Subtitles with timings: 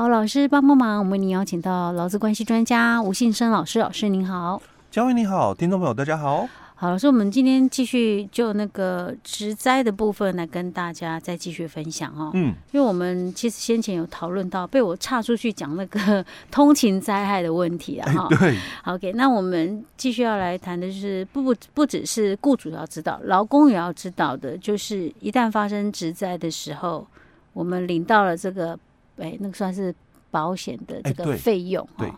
[0.00, 6.48] 好，老师帮帮忙，我们为您邀请到劳资关系专家吴信生老师，老师您好，嘉惠你好，听众朋友大家好。
[6.74, 12.30] 好，老师，我们今天继续就那个职灾的部分来跟大家再继续分享哦。
[12.32, 18.10] 嗯，因为我们其实先前有讨论到，被我岔出去讲那个通勤灾害的问题啊。
[18.10, 18.56] 哈、欸，对。
[18.82, 27.06] 好，OK，那我们继续要来谈的就是不不不只是雇主要知道，劳工也要知道的，就是一旦发生职灾的时候，
[27.52, 28.78] 我们领到了这个，
[29.20, 29.94] 哎、欸，那个算是
[30.30, 32.14] 保险的这个费用哈、欸，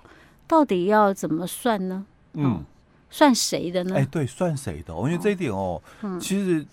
[0.47, 2.05] 到底要怎么算呢？
[2.35, 2.63] 嗯。
[3.15, 3.95] 算谁的呢？
[3.95, 4.95] 哎、欸，对，算谁的？
[4.95, 6.65] 因为这一点哦，嗯、其实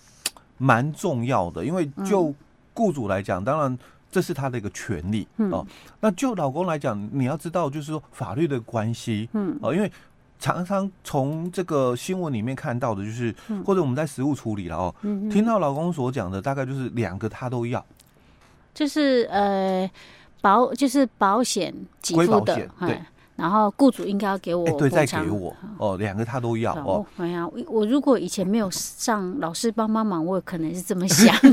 [0.56, 1.62] 蛮重要的。
[1.62, 2.34] 因为就
[2.72, 3.78] 雇主来讲，当然
[4.10, 5.66] 这是他的一个权利、嗯、哦。
[6.00, 9.92] 那就老公来讲，你要知道，就是说法律的关系，嗯，哦，因为
[10.38, 17.84] 常常从这个新闻里面看到的，就是、嗯、或者我们在实务处理了哦，嗯、听到老公所讲的，大概就是两个他都要，
[18.72, 19.90] 就是呃
[20.40, 23.00] 保就是保险给付的，对。
[23.36, 27.06] 然后雇主应该要给我、欸，对，再给我哦，两个他都要哦。
[27.16, 31.34] 哎呀，我如果以前没有上老师帮帮忙，我可能是这么想。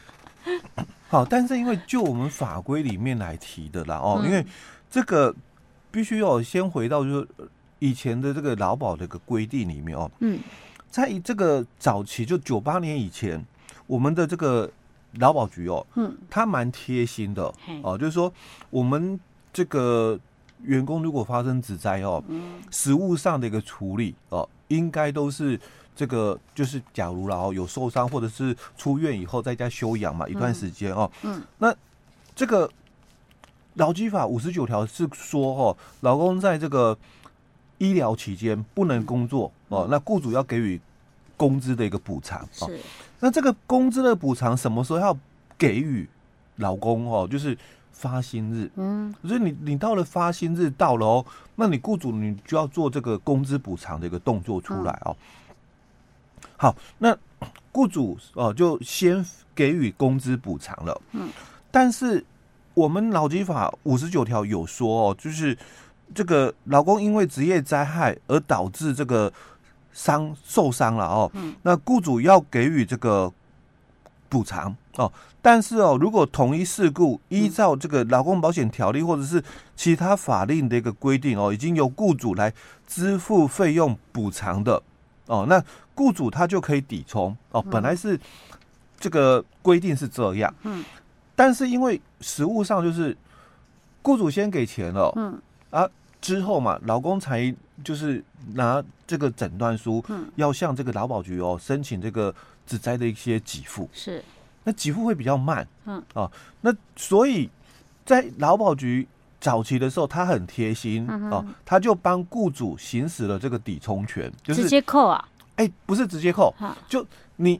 [1.10, 4.42] 好，但是因为就我们法规里面来提的啦哦，因为
[4.90, 5.34] 这个
[5.90, 7.28] 必须要先回到就是
[7.78, 10.10] 以前的这个劳保的一个规定里面哦。
[10.20, 10.38] 嗯，
[10.88, 13.44] 在这个早期就九八年以前，
[13.86, 14.70] 我们的这个
[15.18, 18.32] 劳保局哦，嗯，他蛮贴心的哦，就是说
[18.70, 19.18] 我们
[19.52, 20.18] 这个。
[20.62, 22.22] 员工如果发生职灾哦，
[22.70, 25.58] 实物上的一个处理哦，应该都是
[25.96, 31.74] 这个，就是假如然后有受伤或者是出院以后在家休养嘛，一段时间哦，嗯，那
[32.34, 32.70] 这个
[33.72, 36.94] 劳基法五十九条是说哦，劳工在这个
[37.78, 40.78] 医疗期间不能工作哦，那雇主要给予
[41.40, 42.70] 工资的一个补偿哦，
[43.20, 45.16] 那这个工资的补偿什么时候要
[45.56, 46.06] 给予
[46.56, 47.26] 老公哦？
[47.26, 47.56] 就是。
[48.00, 55.14] 发薪日，嗯，所以你你到了发薪日到了哦，那你雇主你就要做这个工资补偿的一个动作出来哦。
[56.56, 57.14] 好，那
[57.72, 59.22] 雇主哦就先
[59.54, 61.28] 给予工资补偿了，嗯，
[61.70, 62.24] 但是
[62.72, 65.54] 我们劳基法五十九条有说哦，就是
[66.14, 69.30] 这个老公因为职业灾害而导致这个
[69.92, 73.32] 伤受伤了哦，嗯，那雇主要给予这个
[74.28, 75.12] 补偿哦。
[75.42, 79.42] 但是哦，如果同一事故依照这个劳工保险条例或者是
[79.74, 82.52] 其他法令的一个规定哦，已经由雇主来
[82.86, 84.82] 支付费用补偿的
[85.26, 85.62] 哦，那
[85.94, 87.62] 雇主他就可以抵充哦。
[87.62, 88.18] 本来是
[88.98, 90.84] 这个规定是这样，嗯，
[91.34, 93.16] 但是因为实务上就是
[94.02, 95.40] 雇主先给钱了，嗯。
[95.70, 95.88] 啊，
[96.20, 98.22] 之后嘛，劳工才就是
[98.54, 102.34] 拿这个诊断书，嗯，要向这个劳保局哦申请这个
[102.66, 103.88] 职灾的一些给付。
[103.92, 104.22] 是。
[104.64, 106.02] 那给付会比较慢，嗯。
[106.14, 106.30] 哦，
[106.60, 107.48] 那所以
[108.04, 109.08] 在劳保局
[109.40, 115.26] 早期的时候，他很贴心哦，他就帮雇主行使了这个抵充权，就是直接扣啊？
[115.56, 116.54] 哎，不是直接扣，
[116.88, 117.04] 就
[117.36, 117.58] 你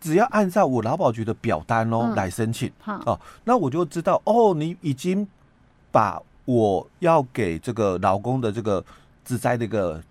[0.00, 5.26] 只要按照我劳保局的表单哦来申请，哦，那我就知道哦，你已经
[5.92, 8.84] 把我要给这个劳工的这个
[9.28, 10.02] 职灾的一个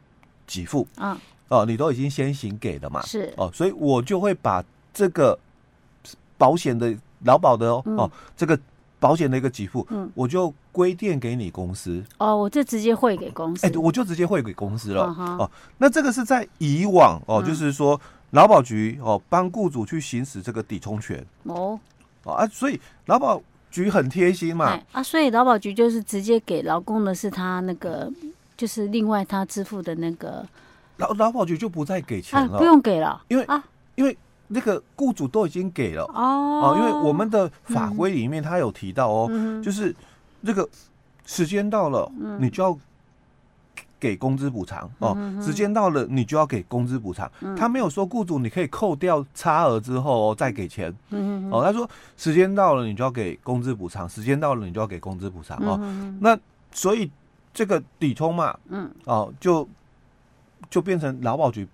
[0.45, 1.17] 给付，嗯。
[1.49, 3.33] 哦，你都已经先行给了嘛，是。
[3.37, 4.63] 哦，所以我就会把
[4.93, 5.37] 这个。
[6.39, 8.59] 保险的劳保的哦、这个
[8.99, 12.03] 保险的一个给付，嗯，我就归垫给你公司。
[12.19, 15.51] 哦，我就直接汇给公司，哎、欸，我就直接汇给公司了、嗯、哦。
[15.79, 21.25] 那这个是在以往哦，就是说劳保局哦帮雇主去行使这个抵充权。
[21.45, 21.79] 哦。
[22.21, 23.41] 哦啊，所以劳保
[23.71, 24.79] 局很贴心嘛。
[24.91, 28.13] 啊，所以劳保局就是直接给劳工的是他那个，
[28.57, 30.45] 就是另外他支付的那个
[30.97, 33.63] 劳劳保局就不再给钱了，啊、不用给了，因为啊，
[33.95, 34.17] 因为。
[34.49, 39.29] 那个雇主都已经给了哦，因为我们的法规里面他有提到哦，
[39.61, 39.93] 就是
[40.41, 40.65] 这个
[41.25, 42.09] 时间到了，
[42.39, 42.79] 你就要
[43.99, 45.17] 给工资补偿哦。
[45.43, 47.29] 时间到了，你就要给工资补偿。
[47.57, 50.89] 他没有说雇主你可以扣掉差额之后再给钱。
[51.51, 51.85] 哦，他说
[52.15, 54.07] 时间到了，你就要给工资补偿。
[54.07, 55.77] 时间到了，你就要给工资补偿哦。
[56.21, 56.39] 那
[56.71, 57.11] 所以
[57.57, 59.67] 这个抵充嘛，嗯，哦，就
[60.69, 61.67] 就变成劳保局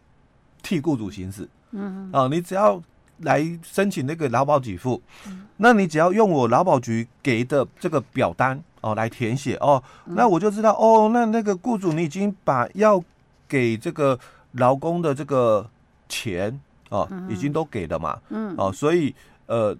[0.61, 1.45] 替雇主行使。
[1.71, 2.81] 嗯，哦，你只要
[3.17, 13.03] 来申请那个劳保给付，嗯，那你只要用我劳保局给的这个表单哦来填写哦，嗯，那我就知道哦，那那个雇主你已经把要
[13.45, 14.17] 给这个
[14.53, 15.69] 劳工的这个
[16.07, 16.57] 钱
[16.87, 19.13] 哦，嗯，已经都给了嘛，嗯，哦，所以
[19.47, 19.75] 呃，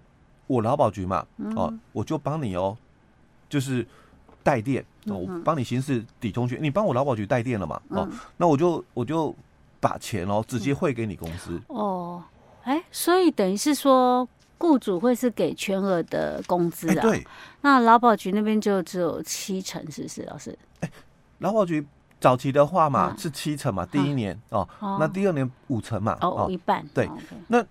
[0.48, 1.24] 我劳保局嘛，
[1.56, 2.76] 哦，我就帮你哦，
[3.48, 3.86] 就是
[4.44, 9.34] 代垫，哦，我帮你行使抵充权，你帮我劳保局代垫了嘛，哦，那我就我就。
[9.80, 12.24] 把钱哦直接汇给你公司、嗯、哦，
[12.62, 14.26] 哎，所以等于是说，
[14.56, 17.02] 雇主会是给全额的工资啊。
[17.02, 17.22] 对。
[17.60, 20.58] 那劳保局那边就只有七成，是不是老师？
[20.80, 20.90] 哎，
[21.40, 21.86] 劳保局
[22.18, 26.82] 早期的话嘛是七成嘛，第一年哦，那第二年五成嘛，哦，一半。
[26.94, 27.06] 对。
[27.48, 27.62] 那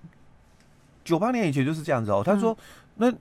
[1.03, 2.21] 九八年以前就是这样子哦。
[2.23, 2.55] 他说，
[2.97, 3.11] 那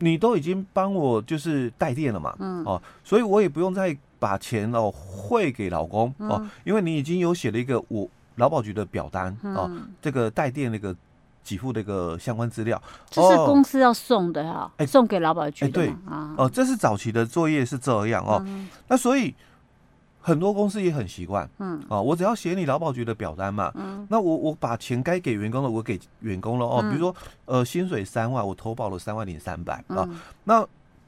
[0.00, 2.62] 你都已经帮我就是代垫了嘛，嗯。
[2.64, 8.06] 哦，所以我也不用再把钱哦汇给老公哦，因为你已经有写了一个我。
[8.36, 9.70] 劳保局的表单哦，
[10.00, 10.96] 这个代垫那个
[11.44, 12.80] 给付的一个相关资料，
[13.10, 15.72] 这是公司要送的哈，哎，送给劳保局的。
[15.72, 15.88] 对。
[16.08, 18.42] 啊，哦，这是早期的作业是这样哦。
[18.88, 19.34] 那所以
[20.20, 27.14] 很多公司也很习惯，嗯，啊，我只要写你劳保局的表单嘛，嗯，那我我把钱该给员工的我给员工了哦，比如说
[27.46, 30.08] 呃薪水三万，我投保了三万零三百啊，
[30.44, 30.66] 那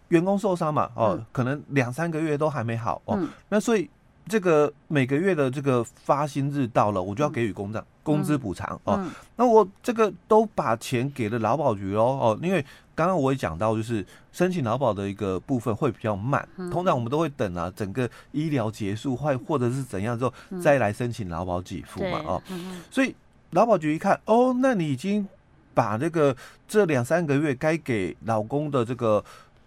[0.09, 3.19] 员工受伤嘛，哦，可能两三个月都还没好哦，
[3.49, 3.89] 那所以。
[4.29, 8.95] 这个每个月的这个发薪日到了，我就要给予工账工资补偿哦。
[8.97, 12.65] 嗯、那我这个都把钱给了劳保局喽哦，因为
[13.03, 20.33] 刚刚我也讲到，就是申请劳保的一个部分会比较慢，嗯、通常我们都会等啊，整个医疗结束或或者是怎样之后
[20.63, 22.43] 再来申请劳保给付嘛哦。
[22.51, 23.13] 嗯、所以
[23.51, 25.27] 劳保局一看哦，那你已经
[25.75, 26.37] 把这个
[26.69, 29.25] 这两三个月该给老公的这个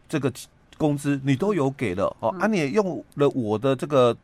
[0.07, 0.31] 这个
[0.77, 4.15] 工资你都有给了哦，啊，你也用了我的这个。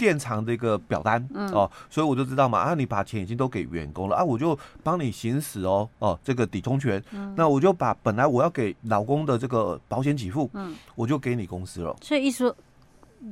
[0.00, 11.94] 垫偿的一个表单、嗯、哦，所以我就知道嘛，啊，你把钱已经都给员工了啊，我就帮你行使哦哦这个抵充权，嗯、那我就把本来我要给老公的这个保险给付，嗯，我就给你公司了。
[12.00, 12.56] 所以意思说，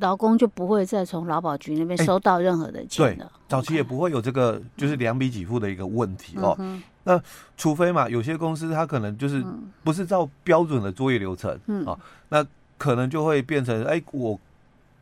[0.01, 3.25] 老公就不会再从劳保局那边收到任何的钱了。
[3.25, 6.55] 对，早期也不会有这个就是两笔给付的一个问题哦。
[6.59, 7.19] 嗯、那
[7.57, 9.43] 除非嘛，有些公司它可能就是
[9.83, 11.99] 不是照标准的作业流程，嗯啊，
[12.29, 12.45] 那
[12.77, 14.39] 可能就会变成哎我。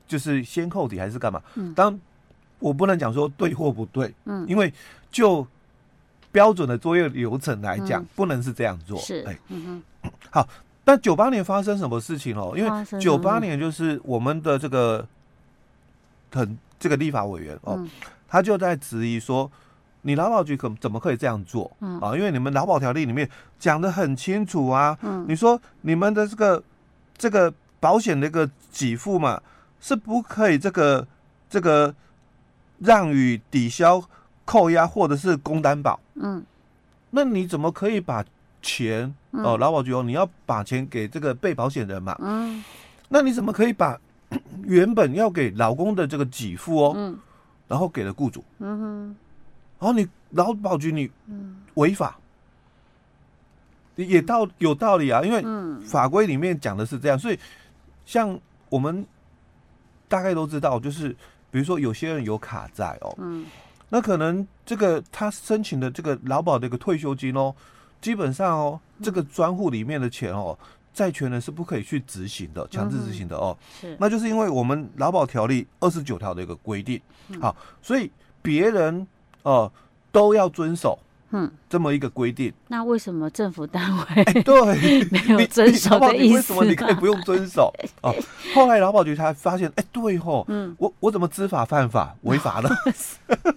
[0.07, 1.43] 就是先扣底还是干嘛？
[1.55, 1.99] 嗯，当
[2.59, 4.73] 我不能讲说对或不对，嗯，因为
[5.11, 5.47] 就
[6.33, 8.99] 标准的作业流程来讲，嗯、不能是这样做。
[8.99, 10.49] 是，哎，嗯哼，好。
[10.89, 12.55] 但九八年发生什么事情哦？
[12.57, 15.05] 因为九八年就是我们的这个
[16.33, 17.91] 很这个立法委员哦，嗯、
[18.29, 19.51] 他就在质疑说，
[20.03, 21.69] 你劳保局可怎么可以这样做？
[21.81, 26.63] 嗯啊，因为你们劳保条例里面讲的很清楚啊，嗯，你说你们的这个
[27.19, 29.43] 这个保险的一个给付嘛。
[29.81, 31.07] 是不可以这个
[31.49, 31.95] 这个
[32.79, 34.03] 让与抵消、
[34.45, 35.99] 扣押或者是公担保。
[36.15, 36.45] 嗯，
[37.11, 38.25] 那你怎么可以把
[38.61, 42.17] 钱哦，劳保局哦，你要把钱给这个被保险人嘛？
[42.21, 42.65] 嗯，
[43.09, 43.99] 那你怎么可以把
[44.65, 47.19] 原本要给老公的这个给付哦，嗯，
[47.69, 48.45] 然后给了雇主？
[48.59, 49.17] 嗯哼，
[49.79, 51.11] 然后你劳保局你
[51.75, 52.19] 违法，
[53.95, 55.45] 也道有道理啊，因为
[55.87, 57.39] 法规里面讲的是这样，所以
[58.05, 58.39] 像
[58.69, 59.07] 我们。
[60.09, 61.11] 大概都知道，就是
[61.51, 63.47] 比如说有些人有卡债哦，嗯，
[63.89, 67.55] 那可能这个他申请的这个劳保的一个退休金哦，
[68.01, 70.59] 基本上哦，这个专户里面的钱哦，
[70.93, 77.01] 债权人是不可以去执行的，强制执行的哦，是，那就是因为我们劳保条例二十九条的一个规定，
[77.41, 78.11] 好，所以
[78.43, 79.07] 别人
[79.43, 79.71] 哦
[80.11, 80.99] 都要遵守。
[81.31, 86.35] 嗯，这么一个规定，那为什么政府单位、欸、对 没有遵守的意思？
[86.37, 87.73] 为什么你可以不用遵守？
[88.03, 88.15] 哦，
[88.55, 92.71] 后来劳保局才发现，哎、欸，对吼，嗯，我我怎么知法犯法违法了？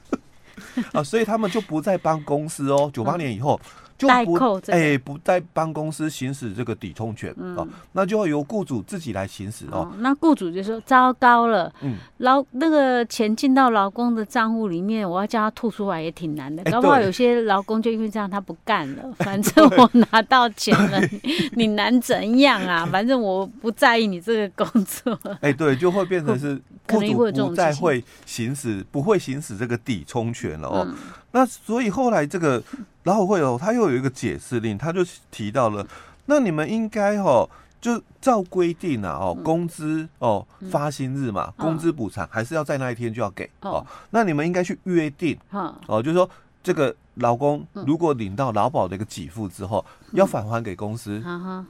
[0.94, 3.60] 啊，所以他们就不再帮公司哦，九八年以后。
[4.00, 9.92] 就不哎、欸，不再帮公司行使这个抵充权、嗯、哦，那就要由雇主自己来行使哦，哦。
[10.00, 16.64] 那雇主就说糟糕了，嗯，劳那个钱进到劳工的账户里面，我要叫他吐出来也挺难的。
[16.64, 22.86] 欸、搞不好有些劳工就因为这样他不干了， 欸、反正我拿到钱了，你你难怎样啊？
[22.86, 25.20] 反正我不在意你这个工作。
[25.42, 30.88] 哎、欸，对，就会变成是雇主不再会行使，不会行使这个抵充权了哦。
[31.32, 32.62] 嗯那所以后来这个
[33.04, 35.86] 劳委会哦，他又有一个解释令，他就提到了，
[36.26, 37.48] 那你们应该哦，
[37.80, 43.86] 就照规定啊哦，工资哦发薪日嘛，工资补偿还是要在那一天就要给哦。
[44.10, 45.38] 那你们应该去约定
[45.86, 46.28] 哦，就是说
[46.64, 51.24] 这个劳工如果领到劳保的一个给付之后，要返还给公司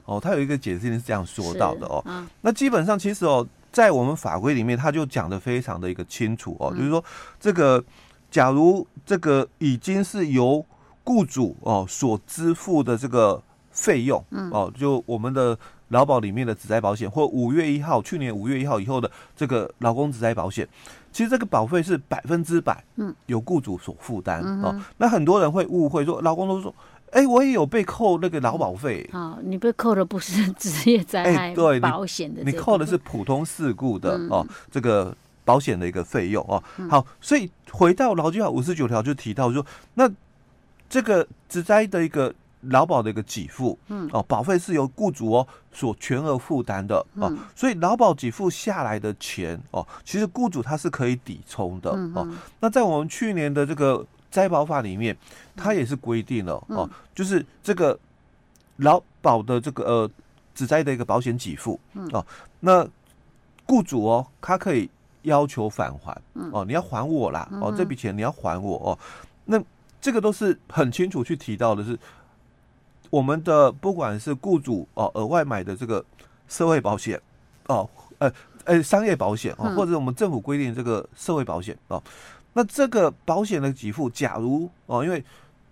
[0.06, 0.18] 哦。
[0.18, 2.02] 他有一个解释令是这样说到的哦。
[2.40, 7.04] 那基本上其实哦，在我们法规里面，他就讲的非常的一个清楚哦，就是说
[7.38, 7.84] 这个。
[8.30, 10.64] 假如这个已经是由
[11.02, 15.58] 雇主哦所支付的这个费用，嗯哦，就我们的
[15.88, 20.68] 劳保里面的职灾保险，或五月一号去年五月一号以后的这个劳工职灾保险，
[21.10, 24.80] 其实这个保费是百分之百，嗯，由雇主所负担哦。
[24.98, 26.72] 那很多人会误会说，劳工都说，
[27.10, 35.16] 哎，我也有被扣那个劳保费啊，你被扣的不是 职业灾害保险的，你扣的是普通事故的哦，这个。
[35.50, 40.08] 保险的一个费用哦，好，所以回到劳基法五十九条就提到说，那
[40.88, 52.24] 这个职灾的一个劳保的一个给付，嗯，哦，保费是由雇主哦所全额负担的哦，所以劳保给付下来的钱哦，其实雇主他是可以抵充的哦。
[52.60, 55.16] 那在我们去年的这个灾保法里面，
[55.56, 57.98] 它也是规定了哦，就是这个
[58.76, 60.10] 劳保的这个呃
[60.54, 61.80] 职灾的一个保险给付
[62.12, 62.24] 哦，
[62.60, 62.86] 那
[63.66, 64.88] 雇主哦，他可以
[65.22, 66.16] 要求返还。
[66.52, 68.98] 哦，你要还我啦哦，这笔钱你要还我哦，
[69.44, 69.62] 那
[70.00, 71.98] 这个都是很清楚去提到的是。
[73.10, 76.04] 我们的不管是雇主哦额外买的这个
[76.46, 77.20] 社会保险
[77.66, 82.00] 哦，呃呃商业保险哦，或者我们政府规定这个社会保险哦，
[82.52, 85.24] 那这个保险的给付，假如哦，因为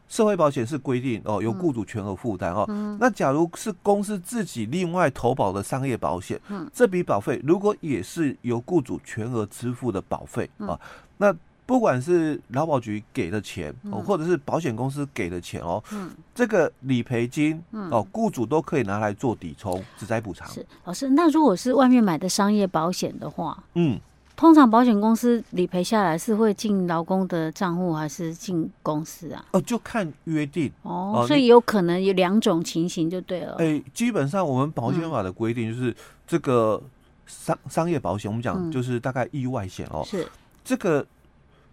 [0.09, 2.67] 社会保险是规定哦由雇主全额负担哦，
[2.99, 6.41] 那假如是公司自己另外投保的商业保险，
[6.73, 10.79] 这笔保费如果也是由雇主全额支付的保费啊，
[11.19, 11.35] 那。
[11.69, 20.49] 不管是劳保局给的钱哦，或者是保险公司给的钱哦，嗯，这个理赔金哦，雇主都可以拿来做抵充、职灾补偿。
[20.49, 24.01] 是老师，那如果是外面买的商业保险的话，嗯，
[24.39, 29.45] 通常保险公司理赔下来是会进劳工的账户还是进公司啊？
[29.51, 33.57] 哦，就看约定哦，所以有可能有两种情形就对了。
[33.59, 35.93] 哎，基本上我们保险法的规定就是
[36.25, 36.81] 这个
[37.27, 40.25] 商商业保险，我们讲就是大概意外险哦，是
[40.65, 41.05] 这个。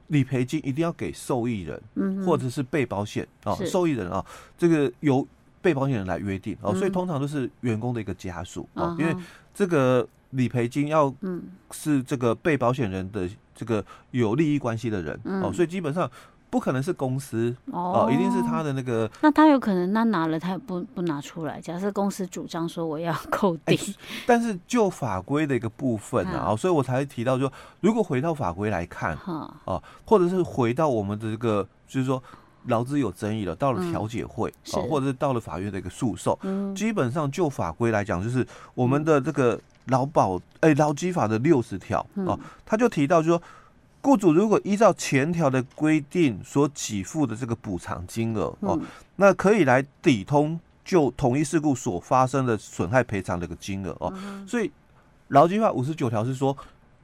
[0.09, 4.23] 理赔金一定要给受益人，嗯或者是被保险啊，受益人啊，
[4.55, 5.27] 这个由
[5.63, 9.15] 被保险人来约定哦，所以通常都是员工的一个家属啊，因为
[9.51, 11.13] 这个理赔金要
[11.71, 16.09] 是这个被保险人的这个有利益关系的人哦，所以基本上。
[16.47, 19.09] 不可能是公司哦，一定是他的那个。
[19.21, 21.59] 那他有可能那拿了，他也不不拿出来。
[21.59, 27.51] 假设公司主张说我要扣定，欸，但是就法规的一个部分啊，嗯、所以我才会提到说，
[27.81, 32.23] 如果回到法规来看，啊、嗯，或者是回到我们的这个，就是说
[32.67, 43.41] 劳资有争议了，到了调解会啊，嗯、或者是到了法院的一个诉讼，嗯、基本上就法规来讲，就是我们的这个劳保哎劳基法的六十条啊，他就提到就说。
[44.07, 48.79] 雇主如果依照前条的规定所给付的这个补偿金额哦，
[49.15, 54.13] 那可以来抵通就同一事故所发生的损害赔偿的一个金额哦。
[54.47, 54.71] 所以
[55.29, 56.55] 劳基法五十九条是说，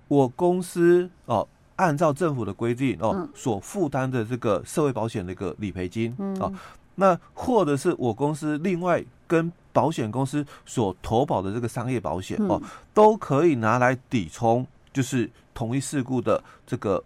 [0.07, 6.53] 我公司哦按照政府的规定哦所负担的这个社会保险的一个理赔金哦，
[6.93, 12.61] 那或者是我公司另外跟保险公司所投保的这个商业保险哦，
[12.93, 14.65] 都可以拿来抵充。
[14.93, 17.01] 就是同一事故的这个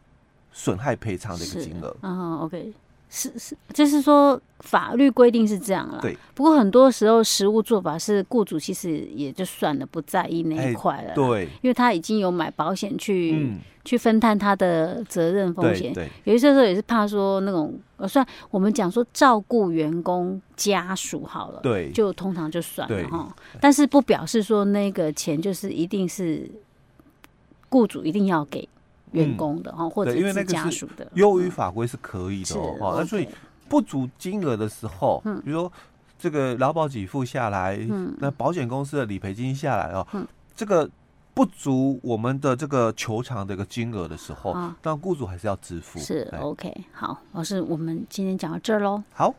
[0.51, 1.95] 损害赔偿的一个金额。
[2.01, 2.73] 嗯，OK，
[3.09, 5.99] 是是，就是说法律规定是这样啦。
[6.01, 6.17] 对。
[6.33, 11.13] 不过很多时候实务做法是雇主其实也就算了，不在意那一块了。
[11.13, 11.45] 对。
[11.61, 15.93] 因为他已经有买保险去、嗯、去分摊他的责任风险。
[15.93, 16.09] 对。
[16.25, 21.59] 有一些时候也是怕说那种，呃，算我们讲说照顾员工家属好了。
[21.61, 21.91] 对。
[21.91, 26.49] 就通常就算了哈，但是不表示说那个钱就是一定是。
[27.67, 28.65] 雇主一定要给
[29.15, 32.95] 员工的哈，嗯、或者是家属的，优于法规是可以的哦。
[32.97, 33.27] 那所以
[33.67, 35.71] 不足金额的时候，嗯、比如说
[36.19, 40.89] 这个劳保给付下来，嗯、那保险公司的理赔金下来哦，嗯、这个
[41.33, 45.99] 不足我们的这个球场的一个金额的时候，那雇主还是要支付。
[45.99, 49.01] 是 OK，好，老师，我们今天讲到这儿喽。
[49.11, 49.33] 好。